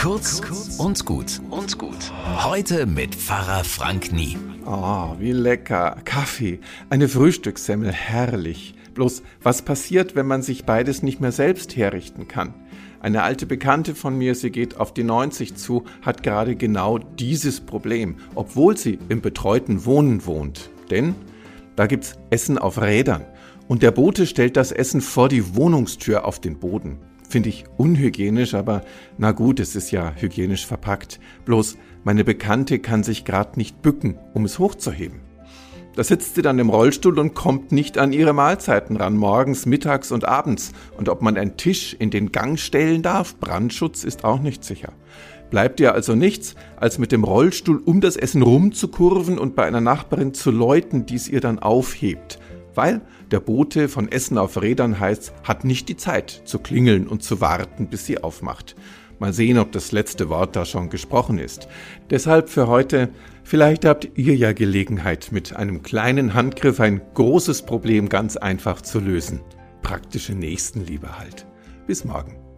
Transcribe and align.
Kurz 0.00 0.40
und 0.78 1.04
gut 1.04 1.42
und 1.50 1.76
gut. 1.76 2.10
Heute 2.42 2.86
mit 2.86 3.14
Pfarrer 3.14 3.64
Frank 3.64 4.14
Nie. 4.14 4.38
Oh, 4.64 5.14
wie 5.18 5.32
lecker. 5.32 5.98
Kaffee, 6.06 6.60
eine 6.88 7.06
Frühstückssemmel, 7.06 7.92
herrlich. 7.92 8.74
Bloß, 8.94 9.22
was 9.42 9.60
passiert, 9.60 10.16
wenn 10.16 10.26
man 10.26 10.40
sich 10.40 10.64
beides 10.64 11.02
nicht 11.02 11.20
mehr 11.20 11.32
selbst 11.32 11.76
herrichten 11.76 12.28
kann? 12.28 12.54
Eine 13.00 13.24
alte 13.24 13.44
Bekannte 13.44 13.94
von 13.94 14.16
mir, 14.16 14.34
sie 14.34 14.50
geht 14.50 14.80
auf 14.80 14.94
die 14.94 15.04
90 15.04 15.56
zu, 15.56 15.84
hat 16.00 16.22
gerade 16.22 16.56
genau 16.56 16.96
dieses 16.96 17.60
Problem, 17.60 18.16
obwohl 18.34 18.78
sie 18.78 18.98
im 19.10 19.20
betreuten 19.20 19.84
Wohnen 19.84 20.24
wohnt. 20.24 20.70
Denn 20.90 21.14
da 21.76 21.86
gibt's 21.86 22.14
Essen 22.30 22.56
auf 22.56 22.80
Rädern 22.80 23.26
und 23.68 23.82
der 23.82 23.90
Bote 23.90 24.26
stellt 24.26 24.56
das 24.56 24.72
Essen 24.72 25.02
vor 25.02 25.28
die 25.28 25.54
Wohnungstür 25.54 26.24
auf 26.24 26.40
den 26.40 26.58
Boden. 26.58 27.00
Finde 27.30 27.48
ich 27.48 27.64
unhygienisch, 27.76 28.54
aber 28.54 28.82
na 29.16 29.30
gut, 29.30 29.60
es 29.60 29.76
ist 29.76 29.92
ja 29.92 30.12
hygienisch 30.16 30.66
verpackt. 30.66 31.20
Bloß 31.44 31.78
meine 32.02 32.24
Bekannte 32.24 32.80
kann 32.80 33.04
sich 33.04 33.24
grad 33.24 33.56
nicht 33.56 33.82
bücken, 33.82 34.18
um 34.34 34.44
es 34.44 34.58
hochzuheben. 34.58 35.20
Da 35.94 36.02
sitzt 36.02 36.34
sie 36.34 36.42
dann 36.42 36.58
im 36.58 36.70
Rollstuhl 36.70 37.20
und 37.20 37.34
kommt 37.34 37.70
nicht 37.70 37.98
an 37.98 38.12
ihre 38.12 38.32
Mahlzeiten 38.32 38.96
ran, 38.96 39.16
morgens, 39.16 39.64
mittags 39.64 40.10
und 40.10 40.24
abends. 40.24 40.72
Und 40.96 41.08
ob 41.08 41.22
man 41.22 41.36
einen 41.36 41.56
Tisch 41.56 41.94
in 41.96 42.10
den 42.10 42.32
Gang 42.32 42.58
stellen 42.58 43.02
darf, 43.02 43.36
Brandschutz 43.36 44.02
ist 44.02 44.24
auch 44.24 44.40
nicht 44.40 44.64
sicher. 44.64 44.92
Bleibt 45.50 45.78
ihr 45.78 45.94
also 45.94 46.16
nichts, 46.16 46.56
als 46.76 46.98
mit 46.98 47.12
dem 47.12 47.22
Rollstuhl 47.22 47.80
um 47.84 48.00
das 48.00 48.16
Essen 48.16 48.42
rumzukurven 48.42 49.38
und 49.38 49.54
bei 49.54 49.66
einer 49.66 49.80
Nachbarin 49.80 50.34
zu 50.34 50.50
läuten, 50.50 51.06
die 51.06 51.14
es 51.14 51.28
ihr 51.28 51.40
dann 51.40 51.60
aufhebt 51.60 52.40
weil 52.74 53.00
der 53.30 53.40
Bote 53.40 53.88
von 53.88 54.10
Essen 54.10 54.38
auf 54.38 54.60
Rädern 54.60 54.98
heißt, 54.98 55.32
hat 55.44 55.64
nicht 55.64 55.88
die 55.88 55.96
Zeit 55.96 56.42
zu 56.44 56.58
klingeln 56.58 57.06
und 57.06 57.22
zu 57.22 57.40
warten, 57.40 57.88
bis 57.88 58.06
sie 58.06 58.22
aufmacht. 58.22 58.76
Mal 59.18 59.32
sehen, 59.34 59.58
ob 59.58 59.70
das 59.72 59.92
letzte 59.92 60.30
Wort 60.30 60.56
da 60.56 60.64
schon 60.64 60.88
gesprochen 60.88 61.38
ist. 61.38 61.68
Deshalb 62.08 62.48
für 62.48 62.68
heute, 62.68 63.10
vielleicht 63.44 63.84
habt 63.84 64.08
ihr 64.14 64.34
ja 64.34 64.52
Gelegenheit, 64.52 65.28
mit 65.30 65.54
einem 65.54 65.82
kleinen 65.82 66.32
Handgriff 66.32 66.80
ein 66.80 67.02
großes 67.14 67.62
Problem 67.62 68.08
ganz 68.08 68.38
einfach 68.38 68.80
zu 68.80 68.98
lösen. 68.98 69.40
Praktische 69.82 70.34
Nächstenliebe 70.34 71.18
halt. 71.18 71.46
Bis 71.86 72.04
morgen. 72.04 72.49